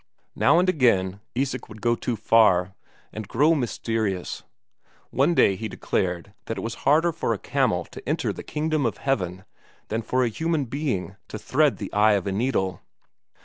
[0.35, 2.73] Now and again, Isak would go too far,
[3.13, 4.41] and grow mysterious;
[5.11, 8.83] one Friday he declared that it was harder for a camel to enter the kingdom
[8.87, 9.45] of heaven
[9.89, 12.81] than for a human being to thread the eye of a needle.